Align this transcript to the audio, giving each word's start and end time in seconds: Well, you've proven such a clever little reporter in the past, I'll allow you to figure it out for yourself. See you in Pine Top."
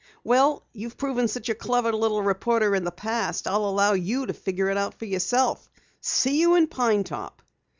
Well, 0.23 0.65
you've 0.73 0.97
proven 0.97 1.27
such 1.27 1.47
a 1.49 1.53
clever 1.53 1.91
little 1.93 2.23
reporter 2.23 2.73
in 2.73 2.85
the 2.85 2.91
past, 2.91 3.45
I'll 3.47 3.65
allow 3.65 3.93
you 3.93 4.25
to 4.25 4.33
figure 4.33 4.69
it 4.69 4.77
out 4.77 4.97
for 4.97 5.05
yourself. 5.05 5.69
See 5.99 6.39
you 6.39 6.55
in 6.55 6.65
Pine 6.65 7.03
Top." 7.03 7.43